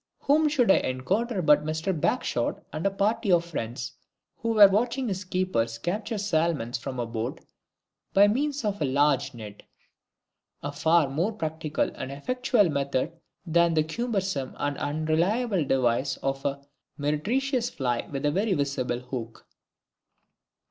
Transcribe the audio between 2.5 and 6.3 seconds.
and a party of friends, who were watching his keepers capture